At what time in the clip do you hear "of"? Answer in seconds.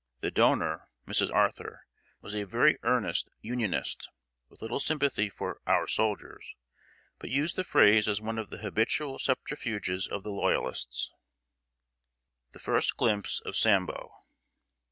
8.39-8.49, 10.07-10.23, 13.45-13.55